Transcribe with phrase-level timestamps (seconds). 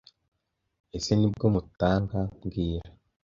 [0.97, 2.89] Ese Nibyo mutanga mbwira